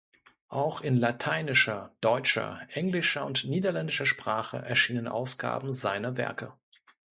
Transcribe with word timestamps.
Auch 0.47 0.81
in 0.81 0.97
lateinischer, 0.97 1.95
deutscher, 2.01 2.59
englischer 2.73 3.23
und 3.23 3.45
niederländischer 3.45 4.07
Sprache 4.07 4.57
erschienen 4.57 5.07
Ausgaben 5.07 5.73
seiner 5.73 6.17
Werke. 6.17 6.53